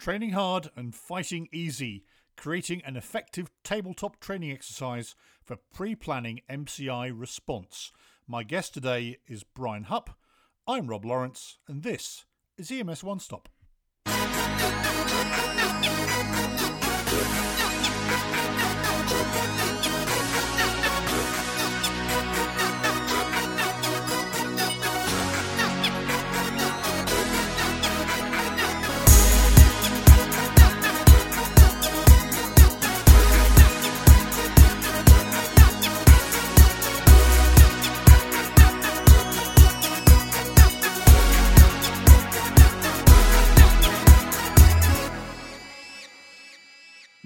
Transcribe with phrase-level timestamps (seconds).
[0.00, 2.04] Training hard and fighting easy,
[2.34, 7.92] creating an effective tabletop training exercise for pre planning MCI response.
[8.26, 10.16] My guest today is Brian Hupp.
[10.66, 12.24] I'm Rob Lawrence, and this
[12.56, 13.50] is EMS One Stop.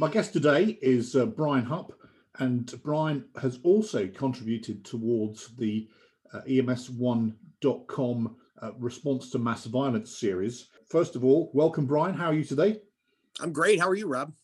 [0.05, 1.91] My guest today is uh, Brian Hupp,
[2.39, 5.89] and Brian has also contributed towards the
[6.31, 10.69] uh, EMS1.com uh, response to mass violence series.
[10.91, 12.15] First of all, welcome, Brian.
[12.15, 12.83] How are you today?
[13.41, 13.81] I'm great.
[13.81, 14.35] How are you, Rob?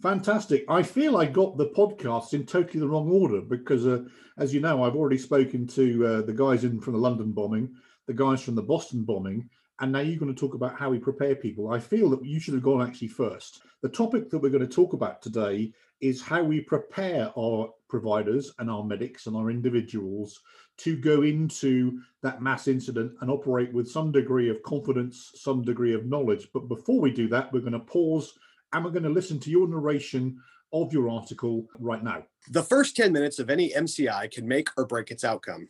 [0.00, 0.64] Fantastic.
[0.68, 4.04] I feel I got the podcast in totally the wrong order because, uh,
[4.38, 7.74] as you know, I've already spoken to uh, the guys in from the London bombing,
[8.06, 10.98] the guys from the Boston bombing, and now you're going to talk about how we
[10.98, 11.70] prepare people.
[11.70, 13.62] I feel that you should have gone actually first.
[13.82, 18.52] The topic that we're going to talk about today is how we prepare our providers
[18.58, 20.40] and our medics and our individuals
[20.78, 25.94] to go into that mass incident and operate with some degree of confidence, some degree
[25.94, 26.48] of knowledge.
[26.52, 28.32] But before we do that, we're going to pause
[28.72, 30.40] and we're going to listen to your narration
[30.72, 32.24] of your article right now.
[32.50, 35.68] The first 10 minutes of any MCI can make or break its outcome.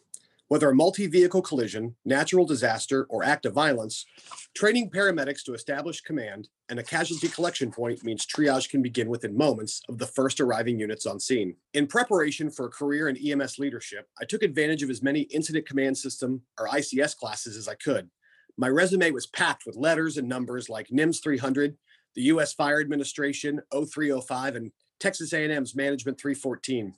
[0.49, 4.07] Whether a multi vehicle collision, natural disaster, or act of violence,
[4.57, 9.37] training paramedics to establish command and a casualty collection point means triage can begin within
[9.37, 11.55] moments of the first arriving units on scene.
[11.75, 15.69] In preparation for a career in EMS leadership, I took advantage of as many incident
[15.69, 18.09] command system or ICS classes as I could.
[18.57, 21.77] My resume was packed with letters and numbers like NIMS 300,
[22.15, 22.55] the U.S.
[22.55, 26.95] Fire Administration 0305, and Texas A&M's Management 314.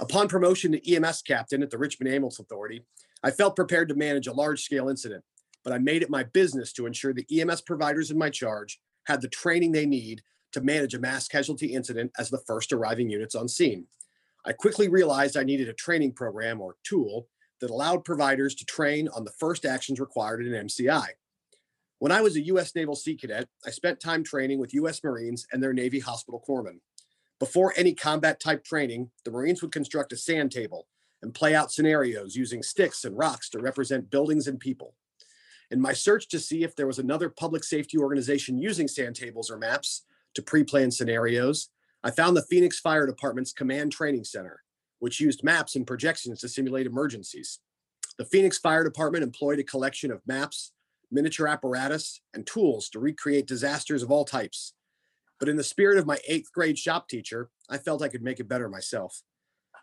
[0.00, 2.82] Upon promotion to EMS captain at the Richmond Ambulance Authority,
[3.22, 5.22] I felt prepared to manage a large scale incident,
[5.62, 9.20] but I made it my business to ensure the EMS providers in my charge had
[9.20, 13.34] the training they need to manage a mass casualty incident as the first arriving units
[13.34, 13.86] on scene.
[14.46, 17.28] I quickly realized I needed a training program or tool
[17.60, 21.08] that allowed providers to train on the first actions required in an MCI.
[21.98, 22.74] When I was a U.S.
[22.74, 25.04] Naval Sea Cadet, I spent time training with U.S.
[25.04, 26.80] Marines and their Navy hospital corpsmen.
[27.40, 30.86] Before any combat type training, the Marines would construct a sand table
[31.22, 34.94] and play out scenarios using sticks and rocks to represent buildings and people.
[35.70, 39.50] In my search to see if there was another public safety organization using sand tables
[39.50, 41.70] or maps to pre plan scenarios,
[42.04, 44.62] I found the Phoenix Fire Department's Command Training Center,
[44.98, 47.60] which used maps and projections to simulate emergencies.
[48.18, 50.72] The Phoenix Fire Department employed a collection of maps,
[51.10, 54.74] miniature apparatus, and tools to recreate disasters of all types,
[55.40, 58.38] but in the spirit of my eighth grade shop teacher, I felt I could make
[58.38, 59.22] it better myself.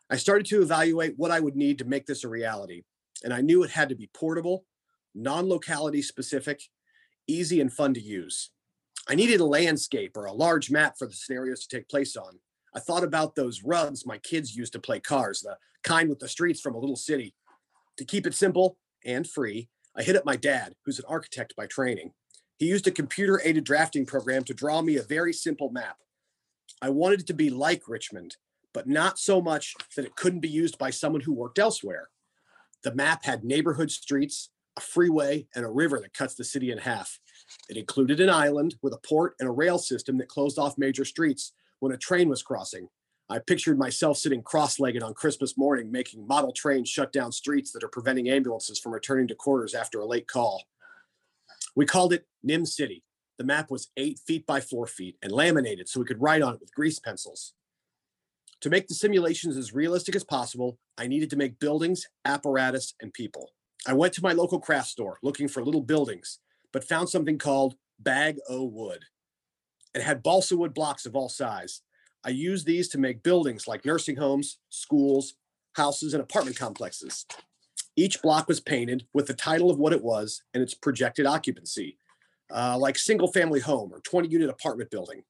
[0.09, 2.83] I started to evaluate what I would need to make this a reality,
[3.23, 4.65] and I knew it had to be portable,
[5.15, 6.61] non locality specific,
[7.27, 8.51] easy, and fun to use.
[9.09, 12.39] I needed a landscape or a large map for the scenarios to take place on.
[12.75, 16.27] I thought about those rugs my kids used to play cars, the kind with the
[16.27, 17.33] streets from a little city.
[17.97, 21.65] To keep it simple and free, I hit up my dad, who's an architect by
[21.65, 22.13] training.
[22.57, 25.97] He used a computer aided drafting program to draw me a very simple map.
[26.81, 28.37] I wanted it to be like Richmond,
[28.73, 32.09] but not so much that it couldn't be used by someone who worked elsewhere.
[32.83, 36.77] The map had neighborhood streets, a freeway, and a river that cuts the city in
[36.79, 37.19] half.
[37.69, 41.05] It included an island with a port and a rail system that closed off major
[41.05, 42.89] streets when a train was crossing.
[43.29, 47.71] I pictured myself sitting cross legged on Christmas morning, making model trains shut down streets
[47.71, 50.63] that are preventing ambulances from returning to quarters after a late call.
[51.77, 53.03] We called it Nim City.
[53.37, 56.55] The map was eight feet by four feet and laminated so we could write on
[56.55, 57.53] it with grease pencils.
[58.61, 63.13] To make the simulations as realistic as possible, I needed to make buildings, apparatus, and
[63.13, 63.51] people.
[63.85, 66.39] I went to my local craft store looking for little buildings,
[66.73, 69.03] but found something called Bag O Wood.
[69.93, 71.83] It had balsa wood blocks of all size.
[72.25, 75.35] I used these to make buildings like nursing homes, schools,
[75.73, 77.27] houses, and apartment complexes.
[77.99, 81.97] Each block was painted with the title of what it was and its projected occupancy,
[82.53, 85.23] uh, like single family home or 20 unit apartment building.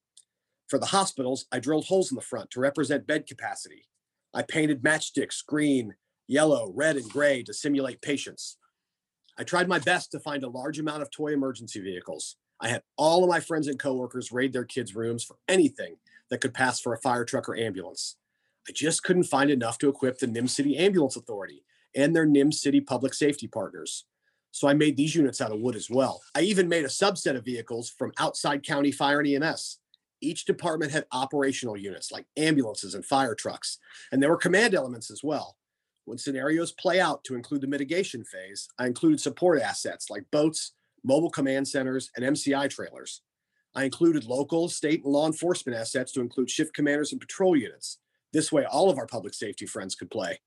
[0.67, 3.85] For the hospitals, I drilled holes in the front to represent bed capacity.
[4.33, 5.95] I painted matchsticks green,
[6.27, 8.57] yellow, red, and gray to simulate patients.
[9.37, 12.35] I tried my best to find a large amount of toy emergency vehicles.
[12.59, 15.95] I had all of my friends and coworkers raid their kids' rooms for anything
[16.29, 18.17] that could pass for a fire truck or ambulance.
[18.67, 21.63] I just couldn't find enough to equip the Nim City Ambulance Authority
[21.95, 24.05] and their NIM City public safety partners.
[24.51, 26.21] So I made these units out of wood as well.
[26.35, 29.79] I even made a subset of vehicles from outside county fire and EMS.
[30.19, 33.77] Each department had operational units like ambulances and fire trucks,
[34.11, 35.57] and there were command elements as well.
[36.05, 40.71] When scenarios play out to include the mitigation phase, I included support assets like boats,
[41.03, 43.21] mobile command centers, and MCI trailers.
[43.75, 47.99] I included local, state, and law enforcement assets to include shift commanders and patrol units.
[48.33, 50.39] This way, all of our public safety friends could play.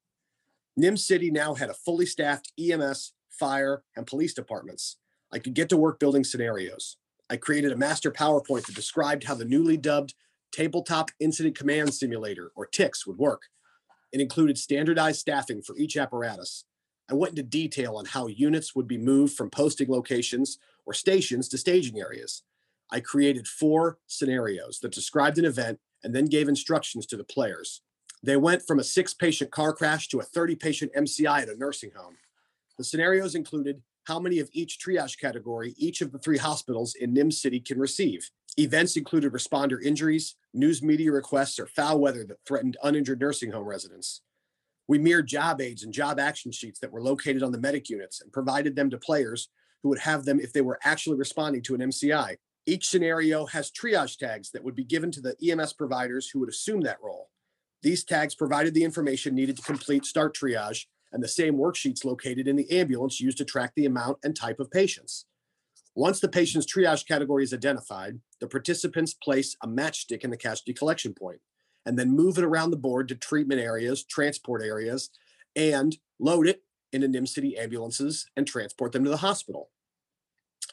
[0.81, 4.97] NIM City now had a fully staffed EMS, fire, and police departments.
[5.31, 6.97] I could get to work building scenarios.
[7.29, 10.15] I created a master PowerPoint that described how the newly dubbed
[10.53, 13.43] Tabletop Incident Command Simulator, or TICS, would work.
[14.11, 16.65] It included standardized staffing for each apparatus.
[17.11, 21.49] I went into detail on how units would be moved from posting locations or stations
[21.51, 22.43] to staging areas.
[22.91, 27.83] I created four scenarios that described an event and then gave instructions to the players.
[28.23, 31.57] They went from a six patient car crash to a 30 patient MCI at a
[31.57, 32.17] nursing home.
[32.77, 37.15] The scenarios included how many of each triage category each of the three hospitals in
[37.15, 38.31] NIM City can receive.
[38.59, 43.65] Events included responder injuries, news media requests, or foul weather that threatened uninjured nursing home
[43.65, 44.23] residents.
[44.89, 48.21] We mirrored job aids and job action sheets that were located on the medic units
[48.21, 49.49] and provided them to players
[49.83, 52.37] who would have them if they were actually responding to an MCI.
[52.67, 56.49] Each scenario has triage tags that would be given to the EMS providers who would
[56.49, 57.31] assume that role.
[57.83, 62.47] These tags provided the information needed to complete START triage and the same worksheets located
[62.47, 65.25] in the ambulance used to track the amount and type of patients.
[65.95, 70.73] Once the patient's triage category is identified, the participants place a matchstick in the casualty
[70.73, 71.41] collection point
[71.85, 75.11] and then move it around the board to treatment areas, transport areas,
[75.57, 76.63] and load it
[76.93, 79.71] into NIM City ambulances and transport them to the hospital.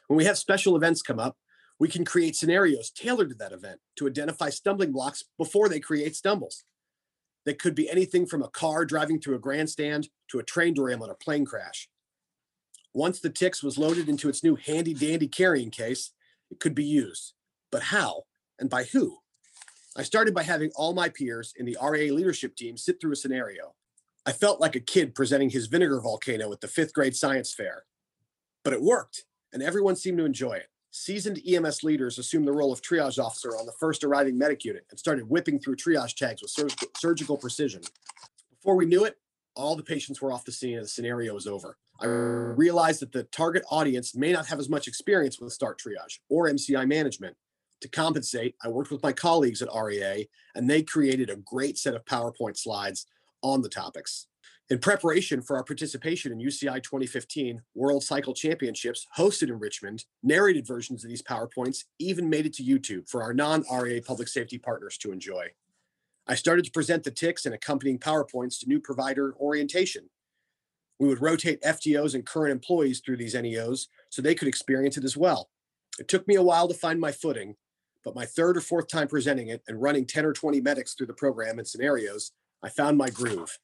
[0.07, 1.37] When we have special events come up,
[1.79, 6.15] we can create scenarios tailored to that event to identify stumbling blocks before they create
[6.15, 6.63] stumbles.
[7.47, 11.09] That could be anything from a car driving through a grandstand to a train derailment
[11.09, 11.87] or plane crash.
[12.93, 16.11] Once the TICS was loaded into its new handy dandy carrying case,
[16.51, 17.35] it could be used.
[17.71, 18.23] But how
[18.59, 19.19] and by who?
[19.95, 23.15] I started by having all my peers in the RA leadership team sit through a
[23.15, 23.75] scenario.
[24.25, 27.83] I felt like a kid presenting his vinegar volcano at the fifth grade science fair.
[28.65, 29.23] But it worked,
[29.53, 30.67] and everyone seemed to enjoy it.
[30.97, 34.83] Seasoned EMS leaders assumed the role of triage officer on the first arriving medic unit
[34.89, 37.81] and started whipping through triage tags with surg- surgical precision.
[38.49, 39.15] Before we knew it,
[39.55, 41.77] all the patients were off the scene and the scenario was over.
[42.01, 46.17] I realized that the target audience may not have as much experience with START triage
[46.29, 47.37] or MCI management.
[47.81, 51.93] To compensate, I worked with my colleagues at REA and they created a great set
[51.93, 53.05] of PowerPoint slides
[53.43, 54.27] on the topics.
[54.69, 60.67] In preparation for our participation in UCI 2015 World Cycle Championships hosted in Richmond, narrated
[60.67, 64.57] versions of these PowerPoints even made it to YouTube for our non REA public safety
[64.57, 65.47] partners to enjoy.
[66.27, 70.09] I started to present the TICS and accompanying PowerPoints to new provider orientation.
[70.99, 75.05] We would rotate FTOs and current employees through these NEOs so they could experience it
[75.05, 75.49] as well.
[75.97, 77.55] It took me a while to find my footing,
[78.03, 81.07] but my third or fourth time presenting it and running 10 or 20 medics through
[81.07, 83.57] the program and scenarios, I found my groove.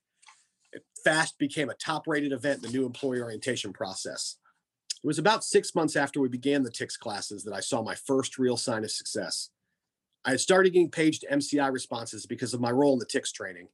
[1.03, 4.38] Fast became a top rated event in the new employee orientation process.
[5.03, 7.95] It was about six months after we began the TICS classes that I saw my
[7.95, 9.50] first real sign of success.
[10.23, 13.67] I had started getting paged MCI responses because of my role in the TICS training.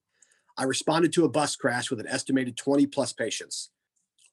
[0.58, 3.70] I responded to a bus crash with an estimated 20 plus patients.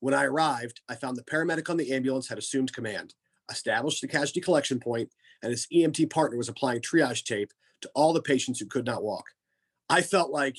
[0.01, 3.15] When I arrived, I found the paramedic on the ambulance had assumed command,
[3.51, 5.11] established the casualty collection point,
[5.43, 7.53] and his EMT partner was applying triage tape
[7.83, 9.27] to all the patients who could not walk.
[9.91, 10.57] I felt like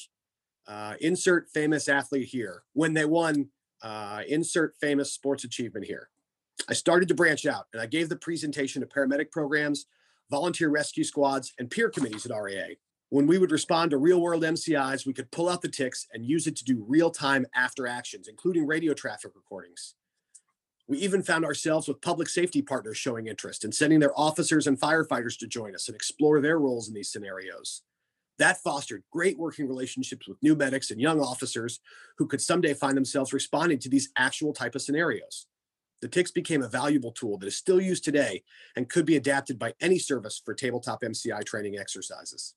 [0.67, 3.49] uh, insert famous athlete here when they won
[3.81, 6.09] uh, insert famous sports achievement here.
[6.69, 9.85] I started to branch out and I gave the presentation to paramedic programs,
[10.29, 12.77] volunteer rescue squads, and peer committees at REA.
[13.09, 16.25] When we would respond to real world MCIs, we could pull out the TICS and
[16.25, 19.95] use it to do real time after actions, including radio traffic recordings.
[20.89, 24.79] We even found ourselves with public safety partners showing interest and sending their officers and
[24.79, 27.83] firefighters to join us and explore their roles in these scenarios.
[28.39, 31.79] That fostered great working relationships with new medics and young officers
[32.17, 35.47] who could someday find themselves responding to these actual type of scenarios.
[36.01, 38.43] The TICS became a valuable tool that is still used today
[38.75, 42.53] and could be adapted by any service for tabletop MCI training exercises.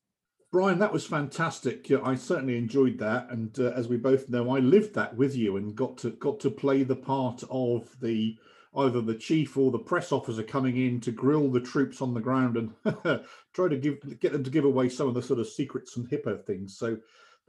[0.52, 1.90] Brian, that was fantastic.
[2.04, 5.56] I certainly enjoyed that, and uh, as we both know, I lived that with you
[5.56, 8.36] and got to got to play the part of the
[8.76, 12.20] either the chief or the press officer coming in to grill the troops on the
[12.20, 12.72] ground and
[13.52, 16.08] try to give get them to give away some of the sort of secrets and
[16.08, 16.76] HIPAA things.
[16.76, 16.96] So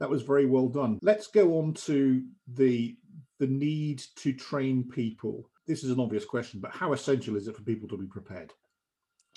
[0.00, 0.98] that was very well done.
[1.02, 2.24] Let's go on to
[2.54, 2.96] the
[3.38, 5.48] the need to train people.
[5.66, 8.52] This is an obvious question, but how essential is it for people to be prepared?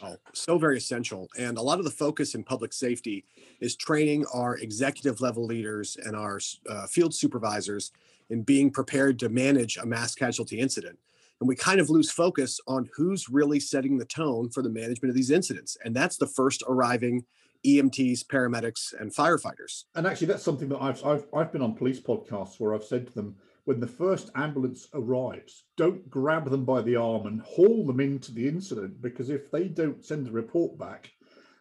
[0.04, 1.30] Oh, so very essential.
[1.38, 3.26] And a lot of the focus in public safety
[3.62, 6.40] is training our executive level leaders and our
[6.70, 7.92] uh, field supervisors
[8.30, 11.00] in being prepared to manage a mass casualty incident
[11.40, 15.10] and we kind of lose focus on who's really setting the tone for the management
[15.10, 15.78] of these incidents.
[15.84, 17.26] And that's the first arriving
[17.66, 19.86] EMTs, paramedics, and firefighters.
[19.96, 23.08] And actually, that's something that I've, I've, I've been on police podcasts where I've said
[23.08, 27.86] to them, when the first ambulance arrives, don't grab them by the arm and haul
[27.86, 31.12] them into the incident because if they don't send a report back,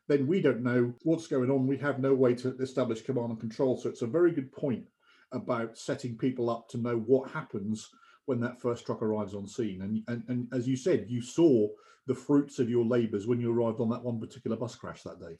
[0.07, 1.67] then we don't know what's going on.
[1.67, 3.79] We have no way to establish command and control.
[3.79, 4.85] So it's a very good point
[5.33, 7.89] about setting people up to know what happens
[8.27, 9.83] when that first truck arrives on scene.
[9.83, 11.69] And, and, and as you said, you saw
[12.07, 15.21] the fruits of your labors when you arrived on that one particular bus crash that
[15.21, 15.37] day.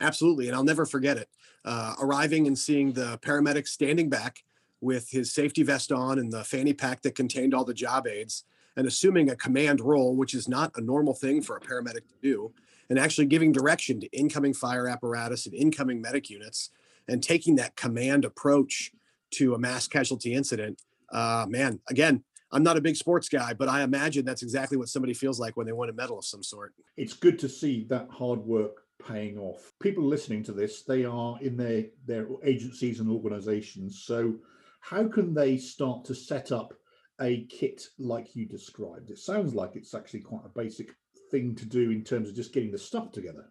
[0.00, 0.48] Absolutely.
[0.48, 1.28] And I'll never forget it.
[1.64, 4.42] Uh, arriving and seeing the paramedic standing back
[4.80, 8.44] with his safety vest on and the fanny pack that contained all the job aids
[8.76, 12.14] and assuming a command role, which is not a normal thing for a paramedic to
[12.22, 12.52] do,
[12.88, 16.70] and actually giving direction to incoming fire apparatus and incoming medic units
[17.08, 18.92] and taking that command approach
[19.30, 20.82] to a mass casualty incident
[21.12, 24.88] uh, man, again, I'm not a big sports guy, but I imagine that's exactly what
[24.88, 26.74] somebody feels like when they win a medal of some sort.
[26.96, 29.72] It's good to see that hard work paying off.
[29.80, 34.02] People listening to this, they are in their their agencies and organizations.
[34.04, 34.36] So
[34.80, 36.74] how can they start to set up
[37.20, 39.10] a kit like you described?
[39.10, 40.94] It sounds like it's actually quite a basic
[41.30, 43.46] thing to do in terms of just getting the stuff together.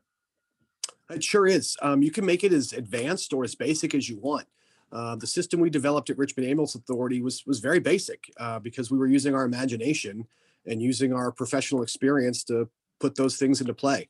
[1.09, 1.75] It sure is.
[1.81, 4.47] Um, you can make it as advanced or as basic as you want.
[4.91, 8.91] Uh, the system we developed at Richmond Ambulance Authority was was very basic uh, because
[8.91, 10.27] we were using our imagination
[10.65, 12.69] and using our professional experience to
[12.99, 14.09] put those things into play.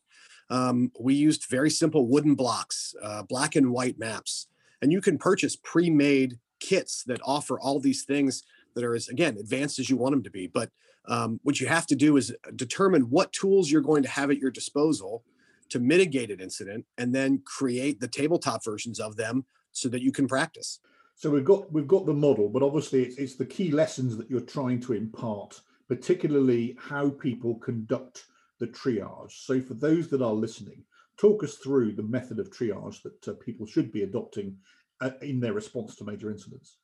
[0.50, 4.48] Um, we used very simple wooden blocks, uh, black and white maps,
[4.82, 8.44] and you can purchase pre-made kits that offer all these things
[8.76, 10.48] that are as again advanced as you want them to be.
[10.48, 10.70] But
[11.06, 14.38] um, what you have to do is determine what tools you're going to have at
[14.38, 15.24] your disposal
[15.70, 20.12] to mitigate an incident, and then create the tabletop versions of them so that you
[20.12, 20.80] can practice.
[21.16, 24.30] So we've got we've got the model, but obviously it's, it's the key lessons that
[24.30, 28.26] you're trying to impart, particularly how people conduct
[28.60, 29.46] the triage.
[29.46, 30.84] So for those that are listening,
[31.18, 34.58] talk us through the method of triage that uh, people should be adopting
[35.00, 36.78] uh, in their response to major incidents.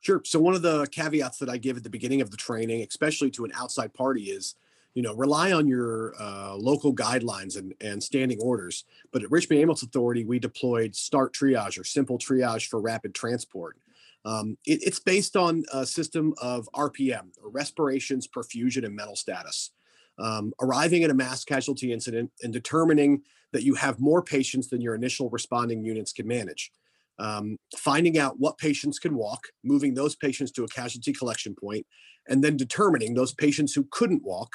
[0.00, 0.20] Sure.
[0.24, 3.30] So one of the caveats that I give at the beginning of the training, especially
[3.32, 4.54] to an outside party, is
[4.94, 8.84] you know, rely on your uh, local guidelines and, and standing orders.
[9.12, 13.76] But at Richmond Ambulance Authority, we deployed START triage or simple triage for rapid transport.
[14.24, 19.72] Um, it, it's based on a system of RPM, or respirations, perfusion, and mental status.
[20.16, 23.22] Um, arriving at a mass casualty incident and determining
[23.52, 26.70] that you have more patients than your initial responding units can manage.
[27.18, 31.84] Um, finding out what patients can walk, moving those patients to a casualty collection point,
[32.28, 34.50] and then determining those patients who couldn't walk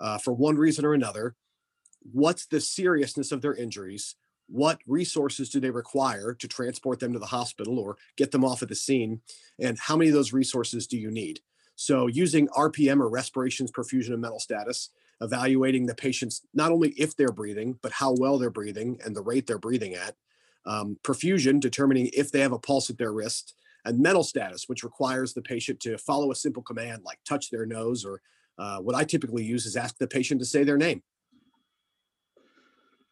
[0.00, 1.34] uh, for one reason or another.
[2.12, 4.16] What's the seriousness of their injuries?
[4.48, 8.62] What resources do they require to transport them to the hospital or get them off
[8.62, 9.20] at the scene?
[9.60, 11.40] And how many of those resources do you need?
[11.76, 14.90] So, using RPM or respirations, perfusion, and mental status,
[15.20, 19.22] evaluating the patients not only if they're breathing, but how well they're breathing and the
[19.22, 20.16] rate they're breathing at.
[20.66, 23.54] Um, perfusion, determining if they have a pulse at their wrist,
[23.84, 27.66] and mental status, which requires the patient to follow a simple command like touch their
[27.66, 28.20] nose or
[28.58, 31.02] uh, what I typically use is ask the patient to say their name.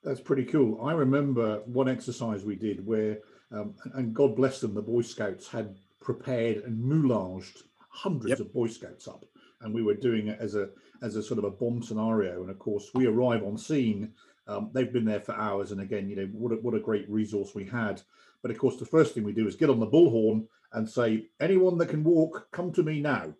[0.04, 0.80] That's pretty cool.
[0.82, 3.18] I remember one exercise we did where,
[3.50, 8.40] um, and God bless them, the Boy Scouts had prepared and moulaged hundreds yep.
[8.40, 9.24] of Boy Scouts up,
[9.60, 10.68] and we were doing it as a
[11.02, 12.42] as a sort of a bomb scenario.
[12.42, 14.12] And of course, we arrive on scene.
[14.46, 17.08] Um, they've been there for hours, and again, you know, what a, what a great
[17.10, 18.00] resource we had.
[18.40, 21.26] But of course, the first thing we do is get on the bullhorn and say,
[21.40, 23.34] "Anyone that can walk, come to me now."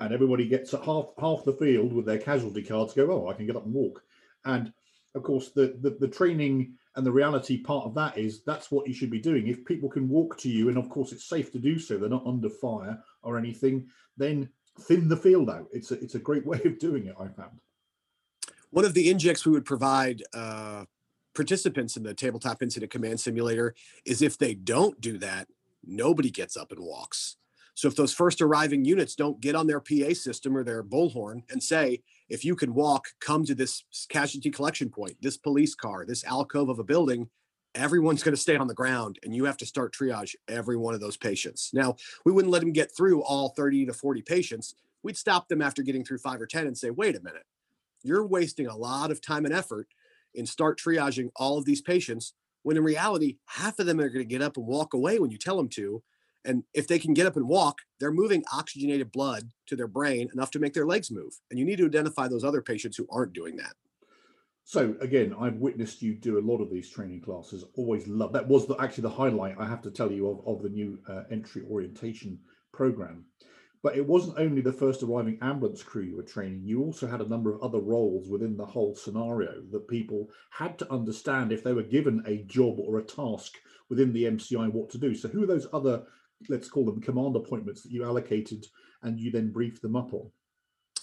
[0.00, 3.46] And everybody gets half half the field with their casualty cards go oh i can
[3.46, 4.02] get up and walk.
[4.44, 4.72] And
[5.14, 8.86] of course the, the, the training and the reality part of that is that's what
[8.86, 9.48] you should be doing.
[9.48, 12.08] If people can walk to you and of course it's safe to do so they're
[12.08, 13.86] not under fire or anything
[14.16, 14.48] then
[14.80, 15.68] thin the field out.
[15.72, 17.60] It's a, it's a great way of doing it i found.
[18.70, 20.84] One of the injects we would provide uh,
[21.34, 23.74] participants in the tabletop incident command simulator
[24.04, 25.48] is if they don't do that
[25.86, 27.36] nobody gets up and walks
[27.74, 31.42] so if those first arriving units don't get on their PA system or their bullhorn
[31.50, 36.06] and say, if you can walk, come to this casualty collection point, this police car,
[36.06, 37.28] this alcove of a building,
[37.74, 40.94] everyone's going to stay on the ground and you have to start triage every one
[40.94, 41.70] of those patients.
[41.74, 44.76] Now, we wouldn't let them get through all 30 to 40 patients.
[45.02, 47.44] We'd stop them after getting through five or 10 and say, wait a minute,
[48.04, 49.88] you're wasting a lot of time and effort
[50.34, 54.26] in start triaging all of these patients when in reality, half of them are going
[54.26, 56.02] to get up and walk away when you tell them to
[56.44, 60.28] and if they can get up and walk, they're moving oxygenated blood to their brain
[60.32, 61.40] enough to make their legs move.
[61.50, 63.74] And you need to identify those other patients who aren't doing that.
[64.64, 67.64] So again, I've witnessed you do a lot of these training classes.
[67.76, 70.62] Always love that was the, actually the highlight I have to tell you of, of
[70.62, 72.38] the new uh, entry orientation
[72.72, 73.26] program.
[73.82, 77.20] But it wasn't only the first arriving ambulance crew you were training, you also had
[77.20, 81.62] a number of other roles within the whole scenario that people had to understand if
[81.62, 83.58] they were given a job or a task
[83.90, 85.14] within the MCI what to do.
[85.14, 86.04] So, who are those other,
[86.48, 88.66] let's call them command appointments that you allocated
[89.02, 90.30] and you then briefed them up on?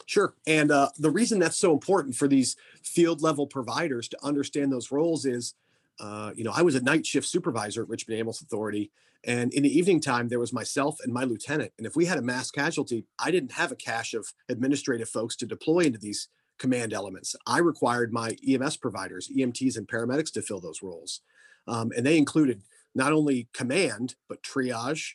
[0.05, 0.33] Sure.
[0.45, 4.91] And uh, the reason that's so important for these field level providers to understand those
[4.91, 5.53] roles is,
[6.00, 8.91] uh, you know, I was a night shift supervisor at Richmond Ambulance Authority.
[9.23, 11.71] And in the evening time, there was myself and my lieutenant.
[11.77, 15.35] And if we had a mass casualty, I didn't have a cache of administrative folks
[15.38, 17.35] to deploy into these command elements.
[17.45, 21.21] I required my EMS providers, EMTs, and paramedics to fill those roles.
[21.67, 22.63] Um, and they included
[22.95, 25.13] not only command, but triage,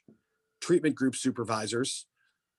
[0.60, 2.06] treatment group supervisors,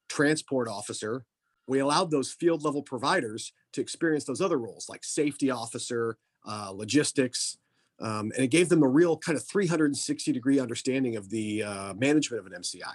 [0.09, 1.25] transport officer,
[1.67, 6.71] we allowed those field level providers to experience those other roles like safety officer, uh,
[6.73, 7.57] logistics,
[7.99, 11.93] um, and it gave them a real kind of 360 degree understanding of the uh,
[11.95, 12.93] management of an MCI.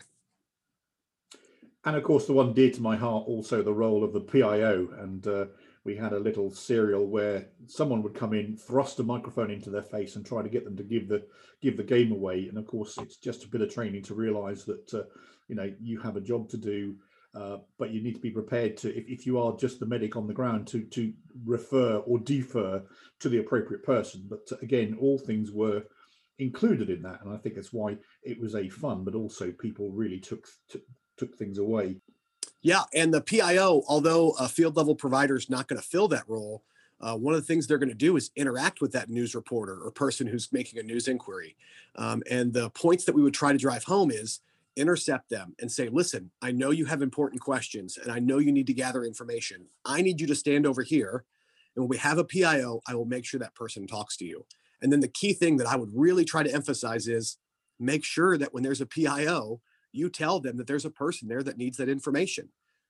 [1.85, 4.89] And of course, the one dear to my heart, also the role of the PIO.
[5.01, 5.47] And uh,
[5.85, 9.83] we had a little serial where someone would come in, thrust a microphone into their
[9.83, 11.27] face, and try to get them to give the
[11.61, 12.49] give the game away.
[12.49, 15.03] And of course, it's just a bit of training to realise that uh,
[15.49, 16.97] you know you have a job to do
[17.35, 20.17] uh, but you need to be prepared to, if, if you are just the medic
[20.17, 21.13] on the ground, to to
[21.47, 22.83] refer or defer
[23.21, 24.27] to the appropriate person.
[24.29, 25.83] But again, all things were
[26.39, 29.91] included in that, and I think that's why it was a fun, but also people
[29.91, 30.83] really took took,
[31.17, 31.97] took things away.
[32.63, 36.29] Yeah, and the PIO, although a field level provider is not going to fill that
[36.29, 36.63] role,
[37.01, 39.81] uh, one of the things they're going to do is interact with that news reporter
[39.83, 41.57] or person who's making a news inquiry.
[41.97, 44.41] Um, and the points that we would try to drive home is
[44.77, 48.53] intercept them and say, listen, I know you have important questions and I know you
[48.53, 49.67] need to gather information.
[49.85, 51.25] I need you to stand over here.
[51.75, 54.47] And when we have a PIO, I will make sure that person talks to you.
[54.81, 57.39] And then the key thing that I would really try to emphasize is
[57.79, 59.61] make sure that when there's a PIO,
[59.93, 62.49] you tell them that there's a person there that needs that information.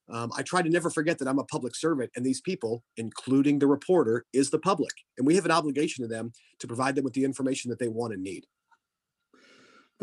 [0.09, 3.59] Um, I try to never forget that I'm a public servant, and these people, including
[3.59, 4.93] the reporter, is the public.
[5.17, 7.89] And we have an obligation to them to provide them with the information that they
[7.89, 8.47] want and need.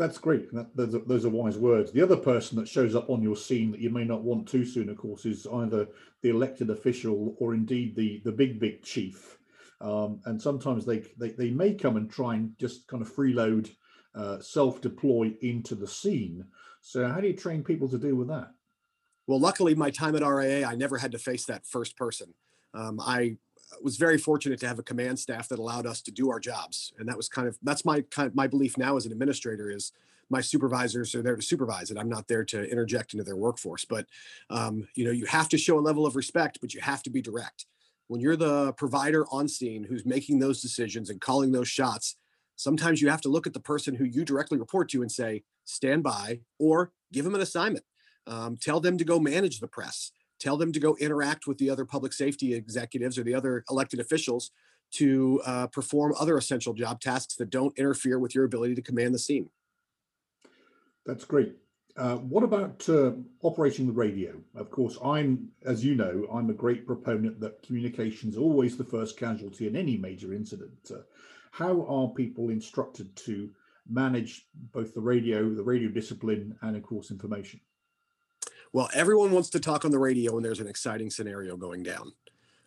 [0.00, 0.50] That's great.
[0.54, 1.92] That, those, are, those, are, wise words.
[1.92, 4.64] The other person that shows up on your scene that you may not want too
[4.64, 5.86] soon, of course, is either
[6.22, 9.36] the elected official or indeed the the big big chief.
[9.82, 13.70] Um, and sometimes they, they they may come and try and just kind of freeload,
[14.14, 16.46] uh, self deploy into the scene.
[16.80, 18.50] So how do you train people to deal with that?
[19.26, 22.34] Well, luckily, my time at RIA, I never had to face that first person.
[22.74, 23.36] Um, I
[23.82, 26.92] was very fortunate to have a command staff that allowed us to do our jobs,
[26.98, 29.70] and that was kind of that's my kind of my belief now as an administrator
[29.70, 29.92] is
[30.30, 33.84] my supervisors are there to supervise and i'm not there to interject into their workforce
[33.84, 34.06] but
[34.48, 37.10] um, you know you have to show a level of respect but you have to
[37.10, 37.66] be direct
[38.06, 42.16] when you're the provider on scene who's making those decisions and calling those shots
[42.60, 45.42] sometimes you have to look at the person who you directly report to and say
[45.64, 47.84] stand by or give them an assignment
[48.26, 51.70] um, tell them to go manage the press tell them to go interact with the
[51.70, 54.50] other public safety executives or the other elected officials
[54.90, 59.14] to uh, perform other essential job tasks that don't interfere with your ability to command
[59.14, 59.48] the scene.
[61.06, 61.54] That's great.
[61.96, 64.34] Uh, what about uh, operating the radio?
[64.54, 68.84] Of course, I'm, as you know, I'm a great proponent that communication is always the
[68.84, 70.90] first casualty in any major incident.
[70.90, 71.02] Uh,
[71.50, 73.50] how are people instructed to
[73.88, 77.60] manage both the radio, the radio discipline, and of course, information?
[78.72, 82.12] Well, everyone wants to talk on the radio when there's an exciting scenario going down.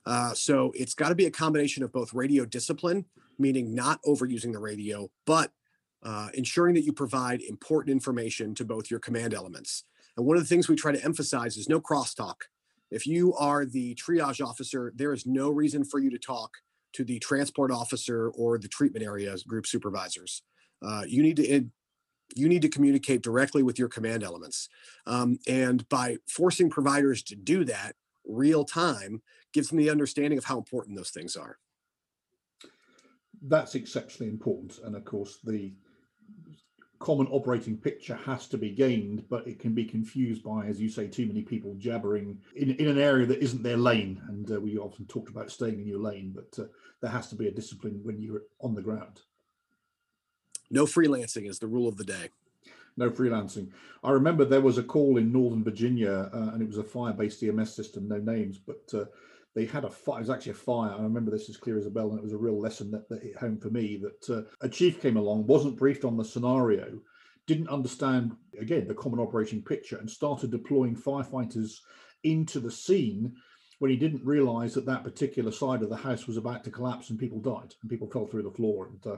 [0.06, 3.06] Uh, so it's got to be a combination of both radio discipline,
[3.40, 5.52] meaning not overusing the radio, but
[6.04, 9.86] uh, ensuring that you provide important information to both your command elements.
[10.18, 12.36] And one of the things we try to emphasize is no crosstalk.
[12.92, 16.58] If you are the triage officer, there is no reason for you to talk
[16.94, 20.44] to the transport officer or the treatment areas group supervisors.
[20.82, 21.66] Uh, you need to
[22.36, 24.70] you need to communicate directly with your command elements.
[25.06, 29.22] Um, and by forcing providers to do that real time
[29.54, 31.58] gives them the understanding of how important those things are.
[33.42, 34.80] That's exceptionally important.
[34.84, 35.74] And of course, the
[37.00, 40.88] common operating picture has to be gained, but it can be confused by, as you
[40.88, 44.22] say, too many people jabbering in, in an area that isn't their lane.
[44.30, 46.68] And uh, we often talked about staying in your lane, but uh,
[47.04, 49.20] there has to be a discipline when you're on the ground.
[50.72, 52.30] No freelancing is the rule of the day.
[52.96, 53.72] No freelancing.
[54.06, 57.44] I remember there was a call in Northern Virginia, uh, and it was a fire-based
[57.44, 59.06] EMS system, no names, but uh,
[59.54, 60.20] they had a fire.
[60.20, 60.92] It was actually a fire.
[60.92, 63.10] I remember this as clear as a bell, and it was a real lesson that,
[63.10, 63.98] that hit home for me.
[63.98, 67.02] That uh, a chief came along, wasn't briefed on the scenario,
[67.48, 71.80] didn't understand again the common operating picture, and started deploying firefighters
[72.24, 73.36] into the scene
[73.84, 77.10] when he didn't realize that that particular side of the house was about to collapse
[77.10, 79.18] and people died and people fell through the floor and uh,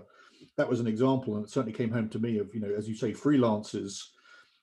[0.58, 2.90] that was an example, and it certainly came home to me of you know, as
[2.90, 4.02] you say, freelancers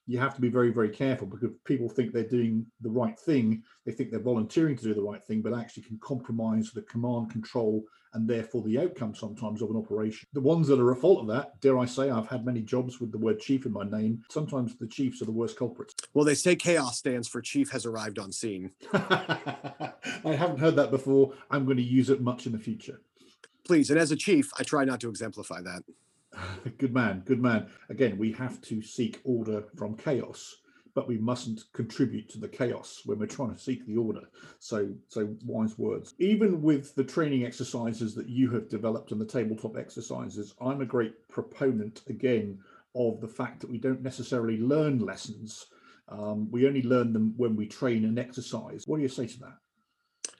[0.08, 3.62] you have to be very, very careful because people think they're doing the right thing.
[3.86, 7.30] They think they're volunteering to do the right thing, but actually can compromise the command
[7.30, 10.28] control and therefore the outcome sometimes of an operation.
[10.32, 13.00] The ones that are at fault of that, dare I say, I've had many jobs
[13.00, 14.22] with the word chief in my name.
[14.30, 15.94] Sometimes the chiefs are the worst culprits.
[16.14, 18.70] Well, they say chaos stands for chief has arrived on scene.
[18.92, 19.92] I
[20.24, 21.32] haven't heard that before.
[21.50, 23.00] I'm going to use it much in the future.
[23.64, 23.90] Please.
[23.90, 25.82] And as a chief, I try not to exemplify that.
[26.78, 27.68] good man, good man.
[27.88, 30.56] Again, we have to seek order from chaos
[30.94, 34.28] but we mustn't contribute to the chaos when we're trying to seek the order.
[34.58, 36.14] So, so wise words.
[36.18, 40.86] Even with the training exercises that you have developed and the tabletop exercises, I'm a
[40.86, 42.58] great proponent again
[42.94, 45.66] of the fact that we don't necessarily learn lessons.
[46.08, 48.84] Um, we only learn them when we train and exercise.
[48.86, 49.61] What do you say to that?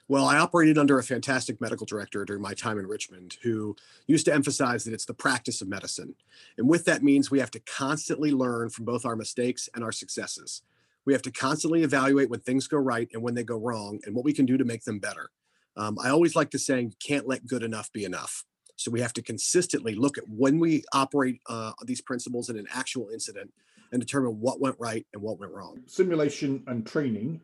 [0.09, 4.25] Well, I operated under a fantastic medical director during my time in Richmond who used
[4.25, 6.15] to emphasize that it's the practice of medicine.
[6.57, 9.93] And with that means we have to constantly learn from both our mistakes and our
[9.93, 10.61] successes.
[11.05, 14.13] We have to constantly evaluate when things go right and when they go wrong and
[14.13, 15.29] what we can do to make them better.
[15.77, 18.43] Um, I always like to say, can't let good enough be enough.
[18.75, 22.67] So we have to consistently look at when we operate uh, these principles in an
[22.73, 23.53] actual incident
[23.91, 25.79] and determine what went right and what went wrong.
[25.85, 27.39] Simulation and training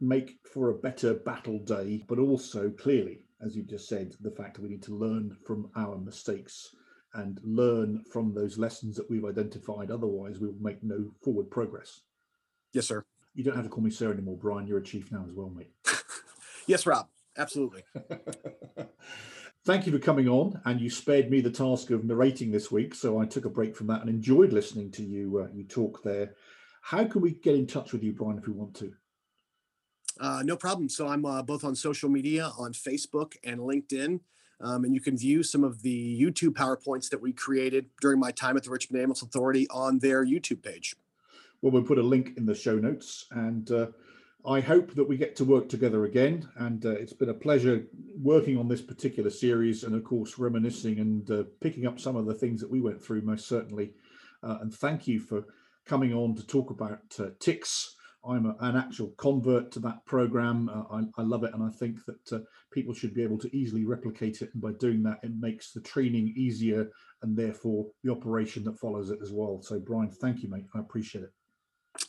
[0.00, 4.54] make for a better battle day, but also clearly, as you just said, the fact
[4.54, 6.74] that we need to learn from our mistakes
[7.14, 9.90] and learn from those lessons that we've identified.
[9.90, 12.00] Otherwise, we will make no forward progress.
[12.72, 13.04] Yes, sir.
[13.34, 14.66] You don't have to call me sir anymore, Brian.
[14.66, 15.72] You're a chief now as well, mate.
[16.66, 17.08] yes, Rob.
[17.36, 17.82] Absolutely.
[19.64, 22.94] Thank you for coming on, and you spared me the task of narrating this week.
[22.94, 25.38] So I took a break from that and enjoyed listening to you.
[25.38, 26.34] Uh, you talk there.
[26.82, 28.92] How can we get in touch with you, Brian, if we want to?
[30.20, 30.88] Uh, no problem.
[30.88, 34.20] So I'm uh, both on social media on Facebook and LinkedIn.
[34.60, 38.30] Um, and you can view some of the YouTube PowerPoints that we created during my
[38.30, 40.96] time at the Richmond Ambulance Authority on their YouTube page.
[41.60, 43.26] Well, we'll put a link in the show notes.
[43.32, 43.88] And uh,
[44.46, 46.48] I hope that we get to work together again.
[46.56, 47.84] And uh, it's been a pleasure
[48.18, 52.24] working on this particular series and, of course, reminiscing and uh, picking up some of
[52.24, 53.92] the things that we went through, most certainly.
[54.42, 55.44] And thank you for
[55.86, 60.68] coming on to talk about TICS I'm a, an actual convert to that program.
[60.68, 62.40] Uh, I, I, love it, and I think that uh,
[62.72, 64.50] people should be able to easily replicate it.
[64.52, 66.90] And by doing that, it makes the training easier,
[67.22, 69.60] and therefore the operation that follows it as well.
[69.62, 70.66] So, Brian, thank you, mate.
[70.74, 71.32] I appreciate it.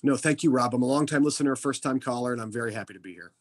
[0.04, 0.74] No, thank you, Rob.
[0.74, 3.32] I'm a long-time listener, first-time caller, and I'm very happy to be here.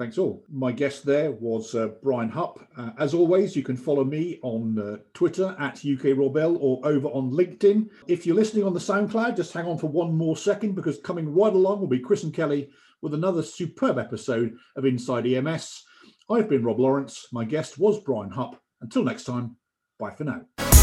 [0.00, 0.42] Thanks all.
[0.50, 2.58] My guest there was uh, Brian Hupp.
[2.74, 7.08] Uh, as always, you can follow me on uh, Twitter at UK Robel or over
[7.08, 7.90] on LinkedIn.
[8.08, 11.34] If you're listening on the SoundCloud, just hang on for one more second because coming
[11.34, 12.70] right along will be Chris and Kelly
[13.02, 15.84] with another superb episode of Inside EMS.
[16.30, 17.26] I've been Rob Lawrence.
[17.30, 18.58] My guest was Brian Hupp.
[18.80, 19.56] Until next time,
[19.98, 20.79] bye for now.